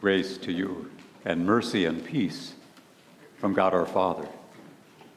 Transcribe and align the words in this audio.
Grace 0.00 0.38
to 0.38 0.52
you, 0.52 0.88
and 1.24 1.44
mercy 1.44 1.84
and 1.84 2.04
peace 2.04 2.52
from 3.38 3.52
God 3.52 3.74
our 3.74 3.84
Father, 3.84 4.28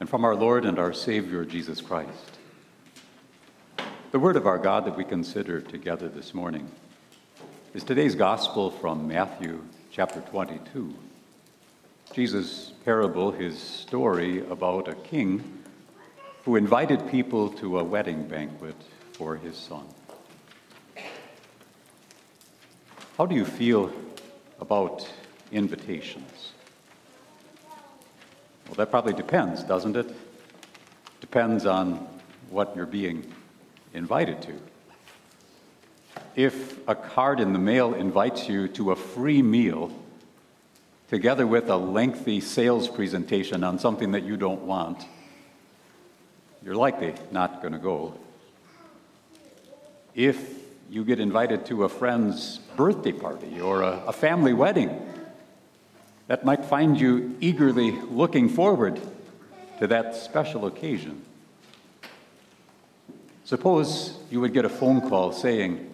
and 0.00 0.10
from 0.10 0.24
our 0.24 0.34
Lord 0.34 0.64
and 0.64 0.76
our 0.76 0.92
Savior 0.92 1.44
Jesus 1.44 1.80
Christ. 1.80 2.38
The 4.10 4.18
word 4.18 4.34
of 4.34 4.44
our 4.44 4.58
God 4.58 4.84
that 4.86 4.96
we 4.96 5.04
consider 5.04 5.60
together 5.60 6.08
this 6.08 6.34
morning 6.34 6.68
is 7.74 7.84
today's 7.84 8.16
gospel 8.16 8.72
from 8.72 9.06
Matthew 9.06 9.62
chapter 9.92 10.20
22. 10.20 10.92
Jesus' 12.12 12.72
parable, 12.84 13.30
his 13.30 13.56
story 13.60 14.44
about 14.48 14.88
a 14.88 14.96
king 14.96 15.62
who 16.44 16.56
invited 16.56 17.08
people 17.08 17.50
to 17.50 17.78
a 17.78 17.84
wedding 17.84 18.26
banquet 18.26 18.74
for 19.12 19.36
his 19.36 19.56
son. 19.56 19.84
How 23.16 23.26
do 23.26 23.36
you 23.36 23.44
feel 23.44 23.92
about 24.62 25.06
invitations? 25.50 26.52
Well, 28.66 28.76
that 28.76 28.92
probably 28.92 29.12
depends, 29.12 29.64
doesn't 29.64 29.96
it? 29.96 30.06
Depends 31.20 31.66
on 31.66 32.08
what 32.48 32.74
you're 32.76 32.86
being 32.86 33.26
invited 33.92 34.40
to. 34.42 34.52
If 36.36 36.78
a 36.88 36.94
card 36.94 37.40
in 37.40 37.52
the 37.52 37.58
mail 37.58 37.92
invites 37.92 38.48
you 38.48 38.68
to 38.68 38.92
a 38.92 38.96
free 38.96 39.42
meal 39.42 39.90
together 41.08 41.46
with 41.46 41.68
a 41.68 41.76
lengthy 41.76 42.40
sales 42.40 42.88
presentation 42.88 43.64
on 43.64 43.80
something 43.80 44.12
that 44.12 44.22
you 44.22 44.36
don't 44.36 44.62
want, 44.62 45.04
you're 46.64 46.76
likely 46.76 47.14
not 47.32 47.62
going 47.62 47.72
to 47.72 47.80
go. 47.80 48.14
If 50.14 50.61
you 50.92 51.06
get 51.06 51.18
invited 51.18 51.64
to 51.64 51.84
a 51.84 51.88
friend's 51.88 52.58
birthday 52.76 53.12
party 53.12 53.58
or 53.58 53.80
a, 53.80 54.04
a 54.08 54.12
family 54.12 54.52
wedding 54.52 54.90
that 56.26 56.44
might 56.44 56.66
find 56.66 57.00
you 57.00 57.34
eagerly 57.40 57.92
looking 58.10 58.46
forward 58.46 59.00
to 59.78 59.86
that 59.86 60.14
special 60.14 60.66
occasion. 60.66 61.24
Suppose 63.44 64.18
you 64.30 64.42
would 64.42 64.52
get 64.52 64.66
a 64.66 64.68
phone 64.68 65.08
call 65.08 65.32
saying, 65.32 65.90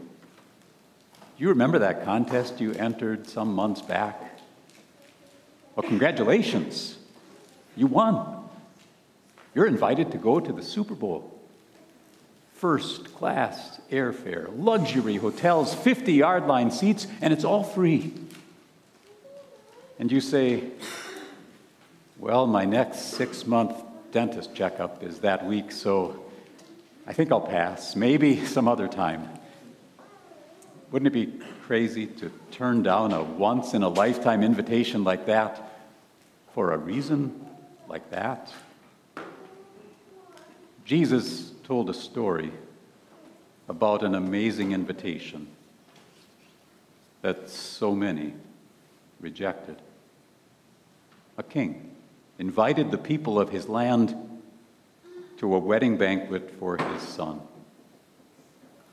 you 1.36 1.50
remember 1.50 1.78
that 1.78 2.04
contest 2.04 2.60
you 2.60 2.72
entered 2.72 3.28
some 3.28 3.54
months 3.54 3.80
back? 3.80 4.20
Well, 5.76 5.88
congratulations, 5.88 6.98
you 7.76 7.86
won. 7.86 8.48
You're 9.54 9.66
invited 9.68 10.10
to 10.10 10.18
go 10.18 10.40
to 10.40 10.52
the 10.52 10.62
Super 10.62 10.96
Bowl 10.96 11.37
first 12.58 13.14
class 13.14 13.80
airfare, 13.90 14.48
luxury 14.56 15.16
hotels, 15.16 15.74
50 15.74 16.12
yard 16.12 16.46
line 16.46 16.70
seats, 16.70 17.06
and 17.20 17.32
it's 17.32 17.44
all 17.44 17.62
free. 17.62 18.12
And 19.98 20.10
you 20.10 20.20
say, 20.20 20.64
Well, 22.18 22.46
my 22.46 22.64
next 22.64 23.14
six 23.14 23.46
month 23.46 23.80
dentist 24.10 24.54
checkup 24.54 25.02
is 25.02 25.20
that 25.20 25.46
week, 25.46 25.70
so 25.70 26.24
I 27.06 27.12
think 27.12 27.30
I'll 27.30 27.40
pass. 27.40 27.94
Maybe 27.94 28.44
some 28.46 28.66
other 28.66 28.88
time. 28.88 29.28
Wouldn't 30.90 31.06
it 31.06 31.12
be 31.12 31.44
crazy 31.66 32.06
to 32.06 32.32
turn 32.50 32.82
down 32.82 33.12
a 33.12 33.22
once 33.22 33.74
in 33.74 33.82
a 33.82 33.88
lifetime 33.88 34.42
invitation 34.42 35.04
like 35.04 35.26
that 35.26 35.84
for 36.54 36.72
a 36.72 36.78
reason 36.78 37.46
like 37.88 38.10
that? 38.10 38.50
Jesus 40.84 41.52
told 41.68 41.90
a 41.90 41.94
story 41.94 42.50
about 43.68 44.02
an 44.02 44.14
amazing 44.14 44.72
invitation 44.72 45.46
that 47.20 47.50
so 47.50 47.94
many 47.94 48.32
rejected. 49.20 49.76
A 51.36 51.42
king 51.42 51.94
invited 52.38 52.90
the 52.90 52.96
people 52.96 53.38
of 53.38 53.50
his 53.50 53.68
land 53.68 54.16
to 55.36 55.54
a 55.54 55.58
wedding 55.58 55.98
banquet 55.98 56.54
for 56.58 56.78
his 56.78 57.02
son. 57.02 57.42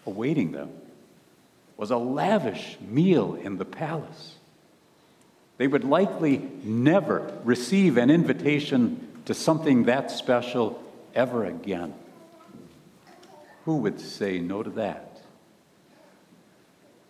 Awaiting 0.05 0.51
them 0.51 0.69
was 1.77 1.91
a 1.91 1.97
lavish 1.97 2.75
meal 2.81 3.35
in 3.35 3.57
the 3.57 3.63
palace. 3.63 4.35
They 5.55 5.67
would 5.67 5.85
likely 5.85 6.39
never 6.61 7.39
receive 7.45 7.95
an 7.95 8.09
invitation 8.09 9.21
to 9.23 9.33
something 9.33 9.83
that 9.83 10.11
special 10.11 10.83
ever 11.13 11.45
again. 11.45 11.93
Who 13.65 13.77
would 13.77 13.99
say 13.99 14.39
no 14.39 14.61
to 14.61 14.69
that? 14.71 15.19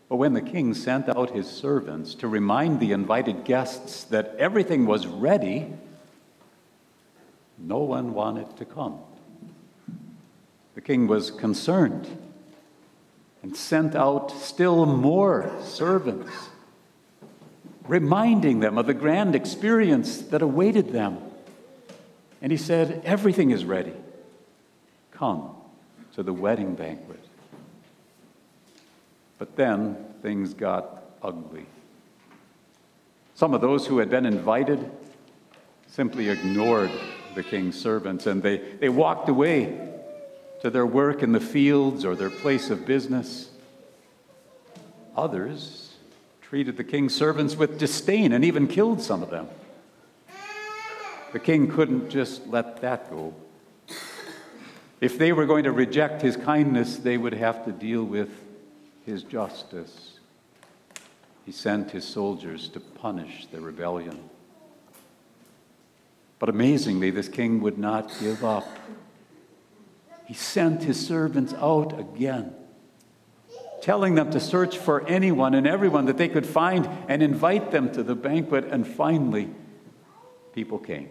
But 0.07 0.15
when 0.15 0.33
the 0.33 0.41
king 0.41 0.73
sent 0.73 1.09
out 1.09 1.31
his 1.31 1.47
servants 1.47 2.15
to 2.15 2.29
remind 2.29 2.79
the 2.79 2.93
invited 2.93 3.43
guests 3.43 4.05
that 4.05 4.35
everything 4.37 4.85
was 4.85 5.05
ready, 5.05 5.73
no 7.57 7.79
one 7.79 8.13
wanted 8.13 8.55
to 8.57 8.65
come. 8.65 8.99
The 10.75 10.81
king 10.81 11.07
was 11.07 11.29
concerned 11.29 12.07
and 13.43 13.55
sent 13.55 13.93
out 13.93 14.31
still 14.31 14.85
more 14.85 15.51
servants, 15.61 16.31
reminding 17.85 18.61
them 18.61 18.77
of 18.77 18.85
the 18.85 18.93
grand 18.93 19.35
experience 19.35 20.19
that 20.19 20.41
awaited 20.41 20.93
them. 20.93 21.17
And 22.41 22.51
he 22.51 22.57
said, 22.57 23.01
Everything 23.03 23.51
is 23.51 23.65
ready. 23.65 23.93
Come 25.11 25.55
to 26.15 26.23
the 26.23 26.33
wedding 26.33 26.75
banquet. 26.75 27.23
But 29.37 29.55
then 29.55 29.97
things 30.21 30.53
got 30.53 31.03
ugly. 31.21 31.65
Some 33.35 33.53
of 33.53 33.59
those 33.59 33.85
who 33.85 33.97
had 33.97 34.09
been 34.09 34.25
invited 34.25 34.89
simply 35.87 36.29
ignored 36.29 36.91
the 37.35 37.43
king's 37.43 37.79
servants 37.79 38.27
and 38.27 38.41
they, 38.41 38.57
they 38.57 38.87
walked 38.87 39.27
away 39.27 39.77
to 40.61 40.69
their 40.69 40.85
work 40.85 41.21
in 41.21 41.33
the 41.33 41.39
fields 41.41 42.05
or 42.05 42.15
their 42.15 42.29
place 42.29 42.69
of 42.69 42.85
business. 42.85 43.49
Others 45.17 45.95
treated 46.41 46.77
the 46.77 46.83
king's 46.85 47.13
servants 47.13 47.57
with 47.57 47.77
disdain 47.77 48.31
and 48.31 48.45
even 48.45 48.67
killed 48.67 49.01
some 49.01 49.21
of 49.21 49.29
them. 49.29 49.49
The 51.33 51.39
king 51.39 51.67
couldn't 51.69 52.09
just 52.09 52.47
let 52.47 52.79
that 52.81 53.09
go. 53.09 53.33
If 55.05 55.19
they 55.19 55.33
were 55.33 55.45
going 55.45 55.65
to 55.65 55.71
reject 55.71 56.23
his 56.23 56.35
kindness, 56.35 56.97
they 56.97 57.15
would 57.15 57.35
have 57.35 57.63
to 57.65 57.71
deal 57.71 58.03
with 58.03 58.31
his 59.05 59.21
justice. 59.21 60.17
He 61.45 61.51
sent 61.51 61.91
his 61.91 62.03
soldiers 62.03 62.69
to 62.69 62.79
punish 62.79 63.45
the 63.51 63.61
rebellion. 63.61 64.27
But 66.39 66.49
amazingly, 66.49 67.11
this 67.11 67.29
king 67.29 67.61
would 67.61 67.77
not 67.77 68.11
give 68.19 68.43
up. 68.43 68.67
He 70.25 70.33
sent 70.33 70.81
his 70.81 71.05
servants 71.05 71.53
out 71.53 71.99
again, 71.99 72.55
telling 73.83 74.15
them 74.15 74.31
to 74.31 74.39
search 74.39 74.75
for 74.75 75.07
anyone 75.07 75.53
and 75.53 75.67
everyone 75.67 76.05
that 76.05 76.17
they 76.17 76.29
could 76.29 76.47
find 76.47 76.89
and 77.07 77.21
invite 77.21 77.69
them 77.69 77.91
to 77.91 78.01
the 78.01 78.15
banquet. 78.15 78.65
And 78.71 78.87
finally, 78.87 79.51
people 80.55 80.79
came. 80.79 81.09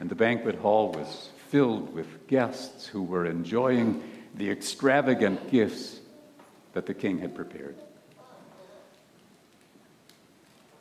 And 0.00 0.10
the 0.10 0.16
banquet 0.16 0.56
hall 0.56 0.90
was 0.90 1.30
filled 1.48 1.94
with 1.94 2.26
guests 2.26 2.86
who 2.86 3.02
were 3.02 3.26
enjoying 3.26 4.02
the 4.34 4.50
extravagant 4.50 5.50
gifts 5.50 6.00
that 6.72 6.86
the 6.86 6.94
king 6.94 7.18
had 7.18 7.34
prepared. 7.34 7.76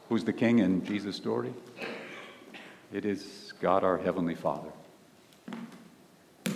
Who's 0.10 0.24
the 0.24 0.34
king 0.34 0.60
in 0.60 0.86
Jesus' 0.86 1.16
story? 1.16 1.54
It 2.92 3.06
is 3.06 3.54
God 3.60 3.84
our 3.84 3.98
Heavenly 3.98 4.36
Father. 4.36 4.70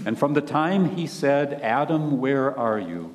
And 0.06 0.18
from 0.18 0.34
the 0.34 0.42
time 0.42 0.96
he 0.96 1.08
said, 1.08 1.54
Adam, 1.62 2.20
where 2.20 2.58
are 2.58 2.80
you? 2.80 3.14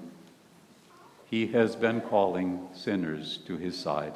He 1.30 1.46
has 1.48 1.76
been 1.76 2.00
calling 2.00 2.68
sinners 2.74 3.38
to 3.46 3.56
his 3.56 3.78
side. 3.78 4.14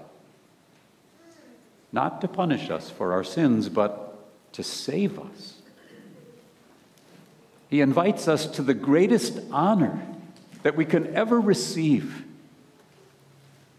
Not 1.92 2.20
to 2.20 2.28
punish 2.28 2.68
us 2.68 2.90
for 2.90 3.12
our 3.12 3.24
sins, 3.24 3.68
but 3.68 4.52
to 4.52 4.62
save 4.62 5.18
us. 5.18 5.55
He 7.68 7.80
invites 7.80 8.28
us 8.28 8.46
to 8.46 8.62
the 8.62 8.74
greatest 8.74 9.40
honor 9.50 10.00
that 10.62 10.76
we 10.76 10.84
can 10.84 11.14
ever 11.14 11.40
receive 11.40 12.24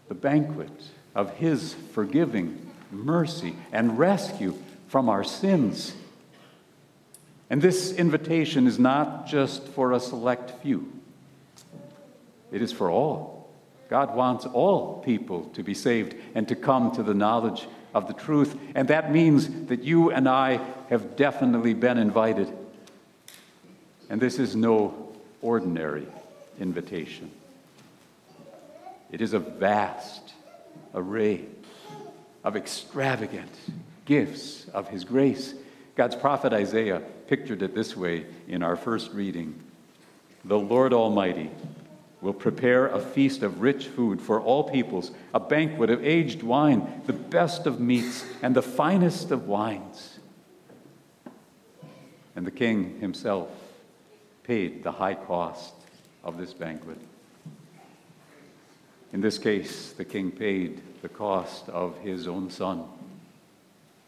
the 0.08 0.14
banquet 0.14 0.70
of 1.14 1.34
His 1.36 1.74
forgiving 1.92 2.70
mercy 2.90 3.54
and 3.72 3.98
rescue 3.98 4.56
from 4.88 5.08
our 5.08 5.24
sins. 5.24 5.94
And 7.50 7.62
this 7.62 7.92
invitation 7.92 8.66
is 8.66 8.78
not 8.78 9.26
just 9.26 9.66
for 9.68 9.92
a 9.92 10.00
select 10.00 10.62
few, 10.62 10.92
it 12.52 12.62
is 12.62 12.72
for 12.72 12.90
all. 12.90 13.38
God 13.88 14.14
wants 14.14 14.44
all 14.44 15.00
people 15.00 15.44
to 15.54 15.62
be 15.62 15.72
saved 15.72 16.14
and 16.34 16.46
to 16.48 16.54
come 16.54 16.92
to 16.92 17.02
the 17.02 17.14
knowledge 17.14 17.66
of 17.94 18.06
the 18.06 18.12
truth. 18.12 18.54
And 18.74 18.88
that 18.88 19.10
means 19.10 19.48
that 19.66 19.82
you 19.82 20.10
and 20.10 20.28
I 20.28 20.60
have 20.90 21.16
definitely 21.16 21.72
been 21.72 21.96
invited 21.96 22.52
and 24.08 24.20
this 24.20 24.38
is 24.38 24.56
no 24.56 25.12
ordinary 25.42 26.06
invitation. 26.60 27.30
It 29.10 29.20
is 29.20 29.32
a 29.32 29.38
vast, 29.38 30.32
array 30.94 31.44
of 32.44 32.56
extravagant 32.56 33.50
gifts 34.04 34.66
of 34.72 34.88
his 34.88 35.04
grace. 35.04 35.54
God's 35.96 36.16
prophet 36.16 36.52
Isaiah 36.52 37.02
pictured 37.26 37.62
it 37.62 37.74
this 37.74 37.96
way 37.96 38.26
in 38.46 38.62
our 38.62 38.76
first 38.76 39.12
reading 39.12 39.54
The 40.44 40.58
Lord 40.58 40.92
Almighty 40.92 41.50
will 42.20 42.32
prepare 42.34 42.88
a 42.88 43.00
feast 43.00 43.42
of 43.42 43.60
rich 43.60 43.86
food 43.86 44.20
for 44.20 44.40
all 44.40 44.64
peoples, 44.64 45.12
a 45.32 45.40
banquet 45.40 45.90
of 45.90 46.04
aged 46.04 46.42
wine, 46.42 47.02
the 47.06 47.12
best 47.12 47.66
of 47.66 47.78
meats, 47.78 48.24
and 48.42 48.56
the 48.56 48.62
finest 48.62 49.30
of 49.30 49.46
wines. 49.46 50.18
And 52.34 52.46
the 52.46 52.50
king 52.50 52.98
himself 53.00 53.48
paid 54.48 54.82
the 54.82 54.90
high 54.90 55.14
cost 55.14 55.74
of 56.24 56.38
this 56.38 56.54
banquet. 56.54 56.98
In 59.12 59.20
this 59.20 59.38
case, 59.38 59.92
the 59.92 60.06
king 60.06 60.30
paid 60.30 60.80
the 61.02 61.08
cost 61.08 61.68
of 61.68 61.98
his 61.98 62.26
own 62.26 62.50
son, 62.50 62.84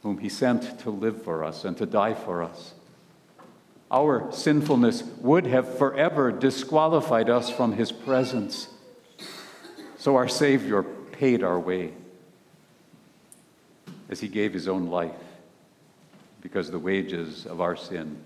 whom 0.02 0.16
he 0.16 0.30
sent 0.30 0.80
to 0.80 0.90
live 0.90 1.22
for 1.22 1.44
us 1.44 1.66
and 1.66 1.76
to 1.76 1.84
die 1.84 2.14
for 2.14 2.42
us. 2.42 2.72
Our 3.90 4.32
sinfulness 4.32 5.02
would 5.18 5.46
have 5.46 5.76
forever 5.76 6.32
disqualified 6.32 7.28
us 7.28 7.50
from 7.50 7.74
his 7.74 7.92
presence. 7.92 8.68
So 9.98 10.16
our 10.16 10.28
Savior 10.28 10.82
paid 10.82 11.42
our 11.42 11.60
way 11.60 11.92
as 14.08 14.20
he 14.20 14.28
gave 14.28 14.54
his 14.54 14.68
own 14.68 14.88
life, 14.88 15.12
because 16.40 16.70
the 16.70 16.78
wages 16.78 17.44
of 17.44 17.60
our 17.60 17.76
sin 17.76 18.16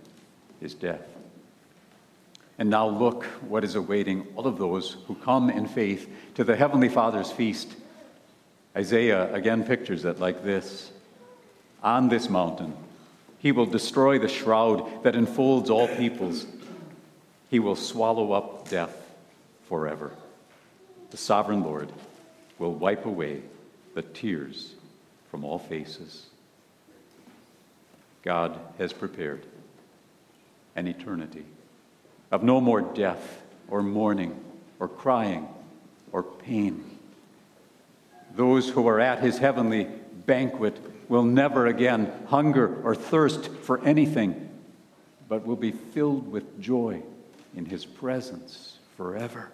is 0.61 0.75
death. 0.75 1.14
And 2.59 2.71
now 2.71 2.89
look 2.89 3.25
what 3.49 3.65
is 3.65 3.75
awaiting 3.75 4.27
all 4.37 4.47
of 4.47 4.59
those 4.59 4.97
who 5.06 5.15
come 5.17 5.51
in 5.51 5.67
faith 5.67 6.09
to 6.35 6.45
the 6.45 6.56
Heavenly 6.56 6.89
Father's 6.89 7.33
feast. 7.33 7.75
Isaiah 8.77 9.33
again 9.35 9.65
pictures 9.65 10.05
it 10.05 10.21
like 10.21 10.45
this 10.45 10.93
On 11.83 12.09
this 12.09 12.29
mountain, 12.29 12.77
he 13.39 13.53
will 13.53 13.67
destroy 13.67 14.19
the 14.19 14.29
shroud 14.29 15.03
that 15.03 15.17
enfolds 15.17 15.69
all 15.69 15.89
peoples. 15.89 16.47
He 17.51 17.59
will 17.59 17.77
swallow 17.77 18.33
up 18.33 18.69
death 18.69 18.97
forever. 19.69 20.12
The 21.11 21.17
sovereign 21.17 21.62
Lord 21.62 21.91
will 22.59 22.73
wipe 22.73 23.05
away 23.05 23.43
the 23.95 24.03
tears 24.03 24.75
from 25.31 25.45
all 25.45 25.59
faces. 25.59 26.27
God 28.23 28.59
has 28.79 28.93
prepared 28.93 29.45
an 30.77 30.89
eternity 30.89 31.45
of 32.35 32.43
no 32.43 32.61
more 32.61 32.81
death 32.81 33.43
or 33.69 33.81
mourning 33.81 34.37
or 34.81 34.89
crying 34.89 35.47
or 36.11 36.25
pain. 36.25 36.85
Those 38.35 38.69
who 38.69 38.89
are 38.89 38.99
at 38.99 39.23
his 39.23 39.39
heavenly 39.39 39.87
banquet 40.27 40.77
will 41.09 41.23
never 41.23 41.69
again 41.69 42.11
hunger 42.27 42.83
or 42.83 42.97
thirst 42.97 43.47
for 43.63 43.81
anything, 43.85 44.51
but 45.29 45.47
will 45.47 45.55
be 45.55 45.71
filled 45.71 46.29
with 46.29 46.61
joy 46.61 47.05
in 47.55 47.67
his 47.67 47.87
presence 47.87 48.79
forever. 48.97 49.53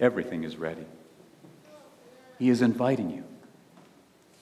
Everything 0.00 0.42
is 0.42 0.56
ready. 0.56 0.86
He 2.40 2.48
is 2.48 2.62
inviting 2.62 3.10
you. 3.10 3.22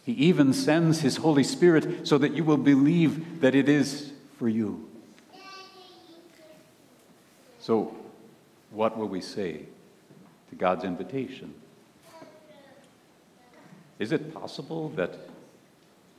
He 0.07 0.13
even 0.13 0.55
sends 0.55 1.03
his 1.03 1.17
Holy 1.17 1.45
Spirit 1.45 2.09
so 2.09 2.17
that 2.17 2.33
you 2.33 2.43
will 2.43 2.57
believe 2.57 3.43
that 3.43 3.55
it 3.55 3.69
is 3.69 4.13
for 4.39 4.49
you. 4.49 4.89
So, 7.63 7.95
what 8.73 8.99
will 8.99 9.07
we 9.07 9.21
say 9.21 9.61
to 10.51 10.57
God's 10.57 10.83
invitation? 10.83 11.55
Is 14.01 14.11
it 14.11 14.35
possible 14.35 14.89
that 14.97 15.17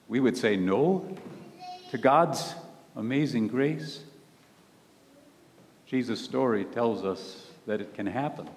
we 0.08 0.22
would 0.22 0.38
say 0.38 0.56
no 0.56 1.06
to 1.92 1.98
God's 1.98 2.56
amazing 2.96 3.50
grace? 3.50 4.04
Jesus' 5.86 6.24
story 6.24 6.64
tells 6.64 7.04
us 7.04 7.48
that 7.68 7.82
it 7.82 7.94
can 7.94 8.08
happen. 8.08 8.50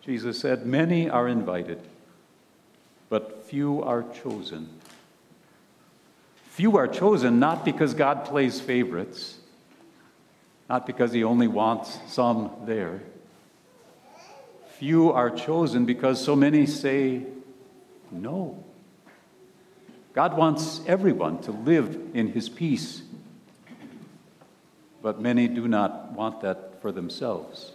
Jesus 0.00 0.40
said, 0.40 0.64
Many 0.64 1.10
are 1.10 1.28
invited, 1.28 1.82
but 3.10 3.44
few 3.44 3.82
are 3.82 4.06
chosen. 4.24 4.70
Few 6.46 6.78
are 6.78 6.88
chosen 6.88 7.38
not 7.38 7.62
because 7.62 7.92
God 7.92 8.24
plays 8.24 8.58
favorites 8.58 9.40
not 10.68 10.86
because 10.86 11.12
he 11.12 11.24
only 11.24 11.48
wants 11.48 11.98
some 12.08 12.50
there. 12.64 13.02
Few 14.78 15.12
are 15.12 15.30
chosen 15.30 15.84
because 15.84 16.22
so 16.22 16.34
many 16.34 16.66
say 16.66 17.22
no. 18.10 18.64
God 20.14 20.36
wants 20.36 20.80
everyone 20.86 21.40
to 21.42 21.52
live 21.52 21.98
in 22.14 22.32
his 22.32 22.48
peace, 22.48 23.02
but 25.02 25.20
many 25.20 25.48
do 25.48 25.66
not 25.66 26.12
want 26.12 26.40
that 26.42 26.80
for 26.80 26.92
themselves. 26.92 27.72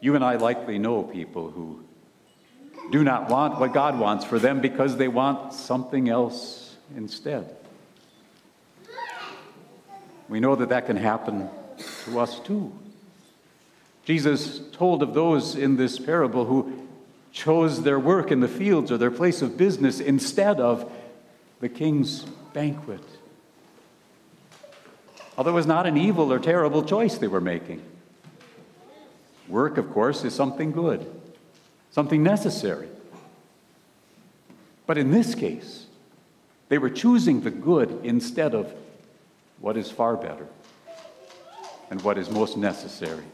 You 0.00 0.14
and 0.14 0.24
I 0.24 0.36
likely 0.36 0.78
know 0.78 1.02
people 1.02 1.50
who 1.50 1.84
do 2.90 3.02
not 3.02 3.28
want 3.28 3.58
what 3.58 3.72
God 3.72 3.98
wants 3.98 4.24
for 4.24 4.38
them 4.38 4.60
because 4.60 4.96
they 4.96 5.08
want 5.08 5.52
something 5.52 6.08
else 6.08 6.76
instead. 6.96 7.56
We 10.28 10.40
know 10.40 10.56
that 10.56 10.70
that 10.70 10.86
can 10.86 10.96
happen 10.96 11.48
to 12.04 12.18
us 12.18 12.40
too. 12.40 12.72
Jesus 14.04 14.60
told 14.72 15.02
of 15.02 15.14
those 15.14 15.54
in 15.56 15.76
this 15.76 15.98
parable 15.98 16.44
who 16.44 16.86
chose 17.32 17.82
their 17.82 17.98
work 17.98 18.30
in 18.30 18.40
the 18.40 18.48
fields 18.48 18.90
or 18.90 18.98
their 18.98 19.10
place 19.10 19.42
of 19.42 19.56
business 19.56 20.00
instead 20.00 20.60
of 20.60 20.90
the 21.60 21.68
king's 21.68 22.24
banquet. 22.52 23.02
Although 25.36 25.50
it 25.50 25.54
was 25.54 25.66
not 25.66 25.86
an 25.86 25.96
evil 25.96 26.32
or 26.32 26.38
terrible 26.38 26.82
choice 26.82 27.18
they 27.18 27.28
were 27.28 27.40
making. 27.40 27.82
Work, 29.48 29.76
of 29.76 29.90
course, 29.92 30.24
is 30.24 30.34
something 30.34 30.72
good, 30.72 31.06
something 31.90 32.22
necessary. 32.22 32.88
But 34.86 34.98
in 34.98 35.10
this 35.10 35.34
case, 35.34 35.86
they 36.68 36.78
were 36.78 36.90
choosing 36.90 37.42
the 37.42 37.50
good 37.50 38.00
instead 38.02 38.54
of 38.54 38.72
what 39.60 39.76
is 39.76 39.90
far 39.90 40.16
better 40.16 40.46
and 41.90 42.00
what 42.02 42.18
is 42.18 42.30
most 42.30 42.56
necessary. 42.56 43.24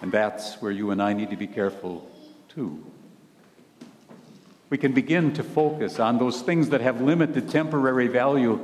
And 0.00 0.12
that's 0.12 0.60
where 0.60 0.72
you 0.72 0.90
and 0.90 1.02
I 1.02 1.12
need 1.12 1.30
to 1.30 1.36
be 1.36 1.46
careful 1.46 2.08
too. 2.48 2.84
We 4.70 4.78
can 4.78 4.92
begin 4.92 5.32
to 5.34 5.42
focus 5.42 6.00
on 6.00 6.18
those 6.18 6.42
things 6.42 6.70
that 6.70 6.80
have 6.80 7.00
limited 7.00 7.50
temporary 7.50 8.08
value 8.08 8.60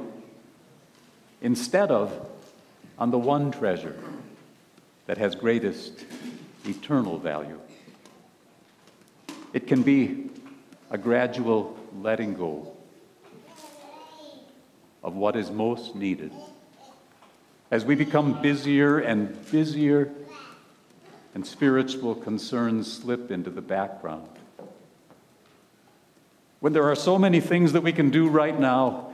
instead 1.41 1.91
of 1.91 2.29
on 2.99 3.11
the 3.11 3.19
one 3.19 3.51
treasure 3.51 3.97
that 5.07 5.19
has 5.19 5.35
greatest 5.35 6.05
eternal 6.65 7.19
value. 7.19 7.59
It 9.53 9.67
can 9.67 9.83
be 9.83 10.31
a 10.91 10.99
gradual 10.99 11.79
letting 12.01 12.35
go 12.35 12.70
of 15.03 15.15
what 15.15 15.37
is 15.37 15.51
most 15.51 15.95
needed. 15.95 16.33
As 17.71 17.85
we 17.85 17.95
become 17.95 18.43
busier 18.43 18.99
and 18.99 19.51
busier, 19.51 20.13
and 21.35 21.47
spiritual 21.47 22.15
concerns 22.15 22.93
slip 22.93 23.31
into 23.31 23.51
the 23.51 23.61
background. 23.63 24.29
When 26.59 26.73
there 26.73 26.91
are 26.91 26.97
so 26.97 27.19
many 27.19 27.41
things 27.41 27.73
that 27.73 27.83
we 27.83 27.93
can 27.93 28.11
do 28.11 28.29
right 28.29 28.59
now, 28.59 29.13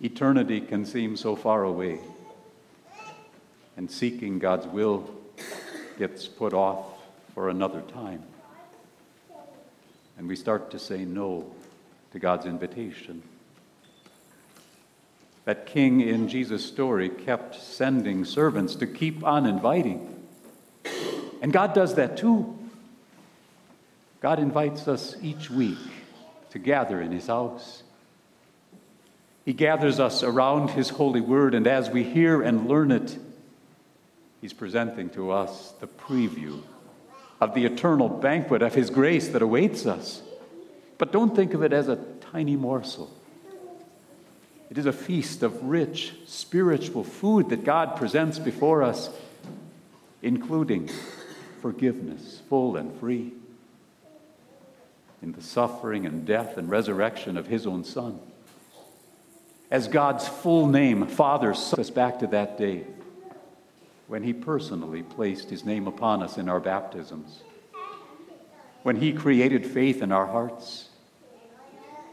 eternity 0.00 0.60
can 0.60 0.86
seem 0.86 1.16
so 1.16 1.36
far 1.36 1.64
away. 1.64 1.98
And 3.76 3.90
seeking 3.90 4.38
God's 4.38 4.66
will 4.66 5.10
gets 5.98 6.26
put 6.26 6.54
off 6.54 6.86
for 7.34 7.48
another 7.48 7.82
time. 7.92 8.22
And 10.16 10.28
we 10.28 10.36
start 10.36 10.70
to 10.70 10.78
say 10.78 11.04
no 11.04 11.52
to 12.12 12.20
God's 12.20 12.46
invitation. 12.46 13.22
That 15.44 15.66
king 15.66 16.00
in 16.00 16.28
Jesus' 16.28 16.64
story 16.64 17.08
kept 17.08 17.54
sending 17.54 18.24
servants 18.24 18.74
to 18.76 18.86
keep 18.86 19.22
on 19.24 19.46
inviting. 19.46 20.26
And 21.42 21.52
God 21.52 21.74
does 21.74 21.96
that 21.96 22.16
too. 22.16 22.58
God 24.20 24.38
invites 24.38 24.88
us 24.88 25.16
each 25.20 25.50
week 25.50 25.76
to 26.50 26.58
gather 26.58 27.02
in 27.02 27.12
his 27.12 27.26
house. 27.26 27.82
He 29.44 29.52
gathers 29.52 30.00
us 30.00 30.22
around 30.22 30.70
his 30.70 30.88
holy 30.88 31.20
word, 31.20 31.54
and 31.54 31.66
as 31.66 31.90
we 31.90 32.02
hear 32.02 32.40
and 32.40 32.66
learn 32.66 32.90
it, 32.90 33.18
he's 34.40 34.54
presenting 34.54 35.10
to 35.10 35.30
us 35.30 35.74
the 35.80 35.86
preview 35.86 36.62
of 37.40 37.52
the 37.52 37.66
eternal 37.66 38.08
banquet 38.08 38.62
of 38.62 38.74
his 38.74 38.88
grace 38.88 39.28
that 39.28 39.42
awaits 39.42 39.84
us. 39.84 40.22
But 40.96 41.12
don't 41.12 41.36
think 41.36 41.52
of 41.52 41.62
it 41.62 41.74
as 41.74 41.88
a 41.88 42.02
tiny 42.32 42.56
morsel. 42.56 43.14
It 44.74 44.78
is 44.78 44.86
a 44.86 44.92
feast 44.92 45.44
of 45.44 45.62
rich 45.62 46.14
spiritual 46.26 47.04
food 47.04 47.50
that 47.50 47.62
God 47.62 47.94
presents 47.94 48.40
before 48.40 48.82
us, 48.82 49.08
including 50.20 50.90
forgiveness, 51.62 52.42
full 52.48 52.76
and 52.76 52.92
free, 52.98 53.34
in 55.22 55.30
the 55.30 55.42
suffering 55.42 56.06
and 56.06 56.26
death 56.26 56.58
and 56.58 56.68
resurrection 56.68 57.36
of 57.36 57.46
his 57.46 57.68
own 57.68 57.84
Son. 57.84 58.18
As 59.70 59.86
God's 59.86 60.26
full 60.26 60.66
name, 60.66 61.06
Father, 61.06 61.54
sent 61.54 61.78
us 61.78 61.90
back 61.90 62.18
to 62.18 62.26
that 62.26 62.58
day 62.58 62.82
when 64.08 64.24
he 64.24 64.32
personally 64.32 65.04
placed 65.04 65.50
his 65.50 65.64
name 65.64 65.86
upon 65.86 66.20
us 66.20 66.36
in 66.36 66.48
our 66.48 66.58
baptisms, 66.58 67.44
when 68.82 68.96
he 68.96 69.12
created 69.12 69.64
faith 69.64 70.02
in 70.02 70.10
our 70.10 70.26
hearts, 70.26 70.88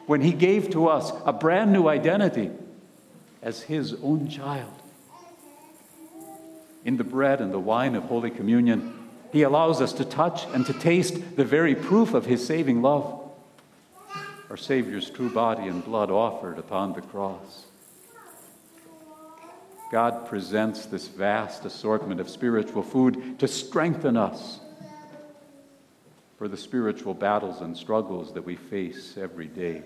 when 0.08 0.22
he 0.22 0.34
gave 0.34 0.70
to 0.72 0.88
us 0.88 1.12
a 1.26 1.34
brand 1.34 1.72
new 1.72 1.88
identity 1.88 2.52
as 3.42 3.64
his 3.64 3.94
own 4.04 4.28
child. 4.28 4.72
In 6.84 6.98
the 6.98 7.04
bread 7.04 7.42
and 7.42 7.54
the 7.54 7.60
wine 7.60 7.96
of 7.96 8.04
Holy 8.04 8.32
Communion, 8.32 9.08
he 9.32 9.44
allows 9.44 9.82
us 9.82 9.94
to 9.94 10.06
touch 10.06 10.46
and 10.54 10.66
to 10.66 10.74
taste 10.74 11.36
the 11.36 11.46
very 11.46 11.76
proof 11.76 12.14
of 12.14 12.26
his 12.26 12.46
saving 12.46 12.82
love 12.82 13.22
our 14.52 14.58
Savior's 14.58 15.10
true 15.10 15.30
body 15.30 15.70
and 15.70 15.82
blood 15.82 16.12
offered 16.12 16.60
upon 16.60 16.92
the 16.92 17.02
cross. 17.02 17.68
God 19.94 20.28
presents 20.28 20.86
this 20.88 21.08
vast 21.08 21.64
assortment 21.64 22.20
of 22.20 22.30
spiritual 22.30 22.84
food 22.84 23.40
to 23.40 23.48
strengthen 23.48 24.18
us 24.18 24.60
for 26.42 26.48
the 26.48 26.58
spiritual 26.58 27.14
battles 27.14 27.62
and 27.62 27.78
struggles 27.78 28.34
that 28.34 28.44
we 28.44 28.56
face 28.56 29.16
every 29.16 29.46
day. 29.46 29.84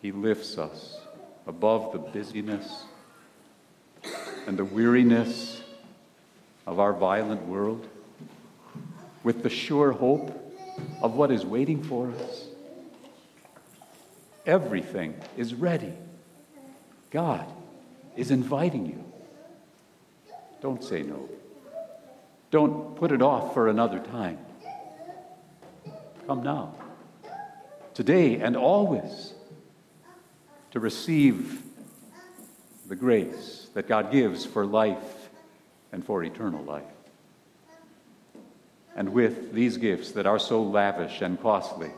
He 0.00 0.12
lifts 0.12 0.56
us 0.56 0.98
above 1.46 1.92
the 1.92 1.98
busyness 1.98 2.84
and 4.46 4.58
the 4.58 4.64
weariness 4.64 5.60
of 6.66 6.80
our 6.80 6.94
violent 6.94 7.46
world 7.48 7.86
with 9.24 9.42
the 9.42 9.50
sure 9.50 9.92
hope 9.92 10.56
of 11.02 11.16
what 11.16 11.30
is 11.30 11.44
waiting 11.44 11.82
for 11.82 12.10
us. 12.10 12.46
Everything 14.46 15.16
is 15.36 15.52
ready. 15.52 15.92
God 17.10 17.44
is 18.16 18.30
inviting 18.30 18.86
you. 18.86 19.04
Don't 20.62 20.82
say 20.82 21.02
no. 21.02 21.28
Don't 22.50 22.96
put 22.96 23.12
it 23.12 23.22
off 23.22 23.54
for 23.54 23.68
another 23.68 24.00
time. 24.00 24.38
Come 26.26 26.42
now, 26.42 26.74
today 27.94 28.40
and 28.40 28.56
always, 28.56 29.32
to 30.72 30.80
receive 30.80 31.62
the 32.88 32.96
grace 32.96 33.68
that 33.74 33.88
God 33.88 34.10
gives 34.10 34.44
for 34.44 34.66
life 34.66 35.28
and 35.92 36.04
for 36.04 36.22
eternal 36.24 36.62
life. 36.62 36.82
And 38.96 39.12
with 39.12 39.52
these 39.52 39.76
gifts 39.76 40.12
that 40.12 40.26
are 40.26 40.38
so 40.38 40.62
lavish 40.62 41.22
and 41.22 41.40
costly, 41.40 41.90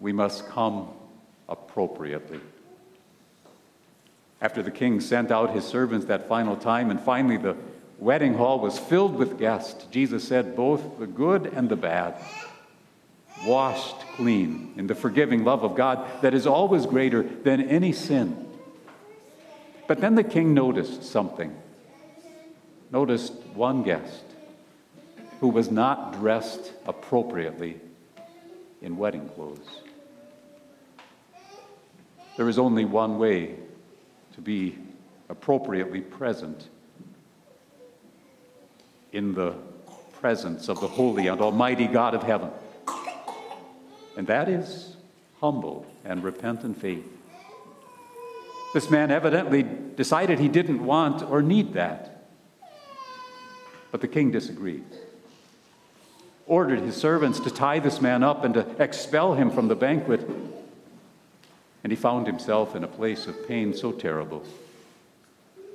we 0.00 0.12
must 0.12 0.48
come 0.48 0.88
appropriately. 1.48 2.40
After 4.40 4.62
the 4.62 4.70
king 4.70 5.00
sent 5.00 5.30
out 5.30 5.50
his 5.50 5.64
servants 5.64 6.06
that 6.06 6.26
final 6.28 6.56
time, 6.56 6.90
and 6.90 6.98
finally 6.98 7.36
the 7.36 7.54
wedding 8.00 8.34
hall 8.34 8.58
was 8.58 8.78
filled 8.78 9.14
with 9.14 9.38
guests, 9.38 9.84
Jesus 9.90 10.26
said, 10.26 10.56
Both 10.56 10.98
the 10.98 11.06
good 11.06 11.46
and 11.46 11.68
the 11.68 11.76
bad, 11.76 12.14
washed 13.44 14.00
clean 14.16 14.74
in 14.76 14.86
the 14.86 14.94
forgiving 14.94 15.44
love 15.44 15.62
of 15.62 15.76
God 15.76 16.22
that 16.22 16.34
is 16.34 16.46
always 16.46 16.86
greater 16.86 17.22
than 17.22 17.60
any 17.68 17.92
sin. 17.92 18.48
But 19.86 20.00
then 20.00 20.14
the 20.14 20.24
king 20.24 20.54
noticed 20.54 21.04
something. 21.04 21.54
Noticed 22.90 23.32
one 23.54 23.82
guest 23.82 24.24
who 25.40 25.48
was 25.48 25.70
not 25.70 26.12
dressed 26.18 26.72
appropriately 26.86 27.80
in 28.82 28.96
wedding 28.96 29.28
clothes. 29.30 29.80
There 32.36 32.48
is 32.48 32.58
only 32.58 32.84
one 32.84 33.18
way 33.18 33.56
to 34.34 34.40
be 34.40 34.78
appropriately 35.28 36.00
present 36.00 36.68
in 39.12 39.34
the 39.34 39.54
presence 40.20 40.68
of 40.68 40.80
the 40.80 40.86
holy 40.88 41.26
and 41.26 41.40
almighty 41.40 41.86
God 41.86 42.14
of 42.14 42.22
heaven, 42.22 42.50
and 44.16 44.26
that 44.26 44.48
is 44.48 44.96
humble 45.40 45.86
and 46.04 46.22
repentant 46.22 46.80
faith. 46.80 47.06
This 48.74 48.90
man 48.90 49.10
evidently 49.10 49.62
decided 49.62 50.38
he 50.38 50.48
didn't 50.48 50.84
want 50.84 51.22
or 51.22 51.42
need 51.42 51.72
that. 51.72 52.28
But 53.90 54.00
the 54.00 54.08
king 54.08 54.30
disagreed 54.30 54.84
ordered 56.46 56.80
his 56.80 56.96
servants 56.96 57.38
to 57.38 57.50
tie 57.50 57.78
this 57.78 58.00
man 58.00 58.24
up 58.24 58.44
and 58.44 58.54
to 58.54 58.66
expel 58.82 59.34
him 59.34 59.50
from 59.52 59.68
the 59.68 59.76
banquet. 59.76 60.20
And 61.82 61.92
he 61.92 61.96
found 61.96 62.26
himself 62.26 62.74
in 62.74 62.82
a 62.82 62.88
place 62.88 63.28
of 63.28 63.46
pain 63.46 63.72
so 63.72 63.92
terrible 63.92 64.44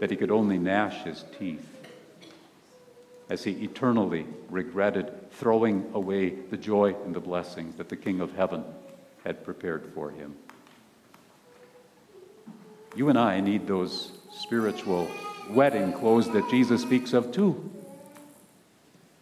that 0.02 0.12
he 0.12 0.18
could 0.18 0.32
only 0.32 0.58
gnash 0.58 1.04
his 1.04 1.24
teeth 1.40 1.75
as 3.30 3.44
he 3.44 3.52
eternally 3.64 4.26
regretted 4.50 5.32
throwing 5.32 5.90
away 5.94 6.30
the 6.30 6.58
joy 6.58 6.96
and 7.06 7.16
the 7.16 7.20
blessing 7.20 7.74
that 7.78 7.90
the 7.90 7.96
King 7.96 8.22
of 8.22 8.36
Heaven 8.36 8.64
had 9.24 9.44
prepared 9.44 9.92
for 9.94 10.12
him. 10.12 10.36
You 12.96 13.10
and 13.10 13.18
I 13.18 13.42
need 13.42 13.68
those 13.68 14.12
spiritual 14.34 15.10
wedding 15.50 15.92
clothes 15.94 16.32
that 16.32 16.50
Jesus 16.50 16.82
speaks 16.82 17.14
of 17.14 17.32
too. 17.32 17.72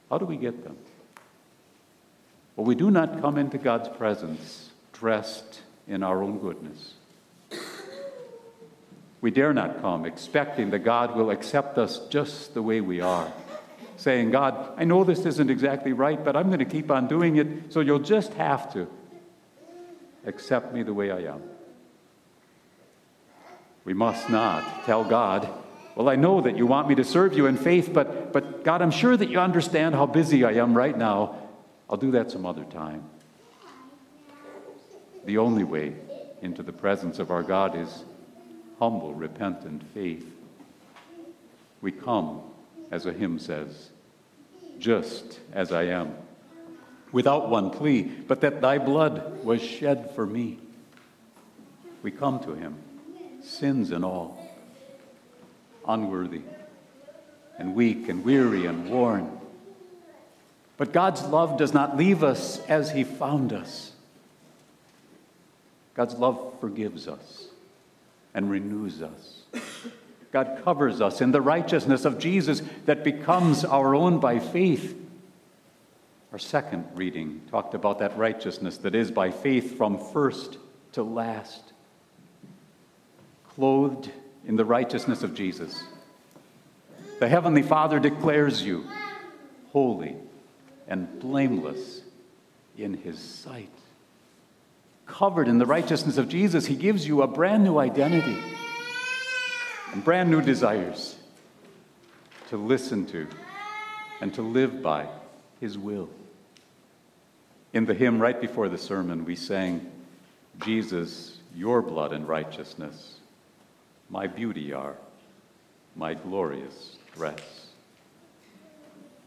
How 0.09 0.17
do 0.17 0.25
we 0.25 0.37
get 0.37 0.63
them? 0.63 0.77
Well, 2.55 2.65
we 2.65 2.75
do 2.75 2.91
not 2.91 3.19
come 3.19 3.37
into 3.37 3.57
God's 3.57 3.89
presence 3.89 4.69
dressed 4.91 5.61
in 5.87 6.03
our 6.03 6.21
own 6.21 6.37
goodness. 6.39 6.93
We 9.21 9.31
dare 9.31 9.53
not 9.53 9.81
come 9.81 10.05
expecting 10.05 10.69
that 10.71 10.79
God 10.79 11.15
will 11.15 11.31
accept 11.31 11.77
us 11.77 11.99
just 12.09 12.53
the 12.53 12.61
way 12.61 12.81
we 12.81 12.99
are, 13.01 13.31
saying, 13.97 14.31
God, 14.31 14.73
I 14.77 14.83
know 14.83 15.03
this 15.03 15.25
isn't 15.25 15.49
exactly 15.49 15.93
right, 15.93 16.23
but 16.23 16.35
I'm 16.35 16.47
going 16.47 16.59
to 16.59 16.65
keep 16.65 16.91
on 16.91 17.07
doing 17.07 17.37
it, 17.37 17.71
so 17.71 17.79
you'll 17.79 17.99
just 17.99 18.33
have 18.33 18.73
to 18.73 18.87
accept 20.25 20.73
me 20.73 20.83
the 20.83 20.93
way 20.93 21.11
I 21.11 21.33
am. 21.33 21.41
We 23.85 23.93
must 23.93 24.29
not 24.29 24.85
tell 24.85 25.03
God, 25.03 25.49
Well, 25.95 26.09
I 26.09 26.15
know 26.15 26.41
that 26.41 26.57
you 26.57 26.65
want 26.65 26.87
me 26.87 26.95
to 26.95 27.03
serve 27.03 27.37
you 27.37 27.45
in 27.45 27.57
faith, 27.57 27.91
but, 27.93 28.33
but 28.33 28.63
God, 28.63 28.81
I'm 28.81 28.91
sure 28.91 29.15
that 29.15 29.29
you 29.29 29.39
understand 29.39 29.93
how 29.93 30.05
busy 30.05 30.43
I 30.43 30.53
am 30.53 30.75
right 30.75 30.97
now, 30.97 31.35
I'll 31.89 31.97
do 31.97 32.11
that 32.11 32.31
some 32.31 32.45
other 32.45 32.63
time. 32.63 33.03
The 35.25 35.37
only 35.37 35.63
way 35.63 35.93
into 36.41 36.63
the 36.63 36.73
presence 36.73 37.19
of 37.19 37.29
our 37.29 37.43
God 37.43 37.75
is 37.75 38.03
humble, 38.79 39.13
repentant 39.13 39.83
faith. 39.93 40.25
We 41.81 41.91
come, 41.91 42.41
as 42.93 43.05
a 43.05 43.11
hymn 43.13 43.39
says, 43.39 43.89
just 44.79 45.39
as 45.51 45.71
I 45.71 45.83
am, 45.83 46.13
without 47.11 47.49
one 47.49 47.69
plea, 47.69 48.03
but 48.03 48.41
that 48.41 48.61
thy 48.61 48.77
blood 48.77 49.43
was 49.43 49.61
shed 49.61 50.11
for 50.15 50.25
me. 50.25 50.59
We 52.01 52.11
come 52.11 52.39
to 52.41 52.53
him, 52.53 52.75
sins 53.41 53.91
and 53.91 54.05
all, 54.05 54.45
unworthy 55.87 56.41
and 57.57 57.75
weak 57.75 58.09
and 58.09 58.23
weary 58.23 58.65
and 58.65 58.89
worn 58.89 59.39
but 60.77 60.91
God's 60.91 61.23
love 61.23 61.57
does 61.57 61.73
not 61.73 61.97
leave 61.97 62.23
us 62.23 62.59
as 62.67 62.91
He 62.91 63.03
found 63.03 63.53
us. 63.53 63.91
God's 65.93 66.15
love 66.15 66.55
forgives 66.59 67.07
us 67.07 67.47
and 68.33 68.49
renews 68.49 69.01
us. 69.01 69.43
God 70.33 70.61
covers 70.63 70.99
us 70.99 71.21
in 71.21 71.31
the 71.31 71.41
righteousness 71.41 72.05
of 72.05 72.17
Jesus 72.17 72.63
that 72.85 73.03
becomes 73.03 73.63
our 73.63 73.93
own 73.93 74.19
by 74.19 74.39
faith. 74.39 74.99
Our 76.31 76.39
second 76.39 76.85
reading 76.95 77.41
talked 77.51 77.75
about 77.75 77.99
that 77.99 78.17
righteousness 78.17 78.77
that 78.77 78.95
is 78.95 79.11
by 79.11 79.29
faith 79.29 79.77
from 79.77 79.99
first 79.99 80.57
to 80.93 81.03
last. 81.03 81.73
Clothed 83.49 84.09
in 84.47 84.55
the 84.55 84.65
righteousness 84.65 85.21
of 85.21 85.35
Jesus. 85.35 85.83
The 87.19 87.29
Heavenly 87.29 87.61
Father 87.61 87.99
declares 87.99 88.63
you 88.63 88.85
holy 89.71 90.15
and 90.87 91.19
blameless 91.19 92.01
in 92.75 92.95
his 92.95 93.19
sight. 93.19 93.69
Covered 95.05 95.47
in 95.47 95.59
the 95.59 95.67
righteousness 95.67 96.17
of 96.17 96.27
Jesus, 96.27 96.65
he 96.65 96.75
gives 96.75 97.05
you 97.05 97.21
a 97.21 97.27
brand 97.27 97.63
new 97.63 97.77
identity 97.77 98.52
and 99.93 100.03
brand 100.03 100.29
new 100.29 100.41
desires 100.41 101.17
to 102.49 102.57
listen 102.57 103.05
to 103.05 103.27
and 104.21 104.33
to 104.33 104.41
live 104.41 104.81
by 104.81 105.07
his 105.59 105.77
will. 105.77 106.09
In 107.73 107.85
the 107.85 107.93
hymn 107.93 108.19
right 108.19 108.39
before 108.39 108.69
the 108.69 108.77
sermon, 108.77 109.23
we 109.23 109.35
sang, 109.35 109.89
Jesus, 110.63 111.37
your 111.55 111.83
blood 111.83 112.11
and 112.11 112.27
righteousness, 112.27 113.17
my 114.09 114.25
beauty 114.25 114.73
are, 114.73 114.95
my 115.95 116.15
glorious 116.15 116.97
dress. 117.13 117.67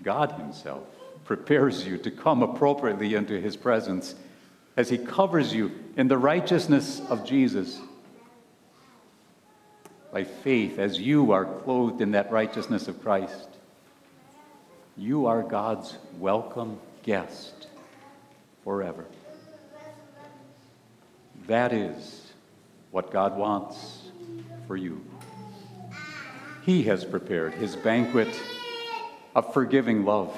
God 0.02 0.32
Himself 0.32 0.82
prepares 1.24 1.86
you 1.86 1.96
to 1.98 2.10
come 2.10 2.42
appropriately 2.42 3.14
into 3.14 3.40
His 3.40 3.56
presence 3.56 4.16
as 4.76 4.88
He 4.88 4.98
covers 4.98 5.54
you 5.54 5.70
in 5.96 6.08
the 6.08 6.18
righteousness 6.18 7.00
of 7.08 7.24
Jesus. 7.24 7.80
By 10.16 10.24
faith, 10.24 10.78
as 10.78 10.98
you 10.98 11.32
are 11.32 11.44
clothed 11.44 12.00
in 12.00 12.12
that 12.12 12.32
righteousness 12.32 12.88
of 12.88 13.02
Christ, 13.02 13.50
you 14.96 15.26
are 15.26 15.42
God's 15.42 15.94
welcome 16.18 16.80
guest 17.02 17.66
forever. 18.64 19.04
That 21.48 21.74
is 21.74 22.32
what 22.92 23.10
God 23.10 23.36
wants 23.36 24.04
for 24.66 24.74
you. 24.74 25.04
He 26.62 26.84
has 26.84 27.04
prepared 27.04 27.52
his 27.52 27.76
banquet 27.76 28.34
of 29.34 29.52
forgiving 29.52 30.06
love 30.06 30.34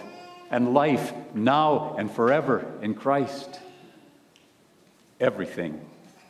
and 0.50 0.74
life 0.74 1.12
now 1.34 1.94
and 1.96 2.10
forever 2.10 2.66
in 2.82 2.94
Christ. 2.94 3.60
Everything 5.20 5.80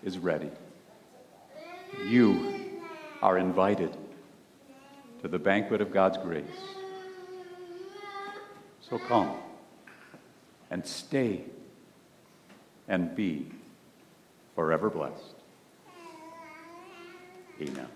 is 0.03 0.19
ready. 0.19 0.51
You 2.07 2.58
are 3.23 3.39
invited 3.39 3.97
to 5.23 5.29
the 5.29 5.39
banquet 5.39 5.81
of 5.81 5.93
God's 5.93 6.19
grace. 6.19 6.45
So 8.81 8.99
come 8.99 9.35
and 10.71 10.87
stay 10.87 11.45
and 12.87 13.15
be 13.15 13.51
forever 14.55 14.89
blessed. 14.89 15.35
Amen. 17.61 17.89